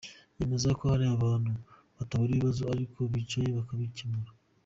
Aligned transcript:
Yemeza 0.37 0.69
ko 0.77 0.81
ahari 0.85 1.05
abantu 1.17 1.51
hatabura 1.97 2.31
ibibazo, 2.33 2.61
ariko 2.73 2.99
bicaye 3.11 3.49
bakabicyemura. 3.57 4.31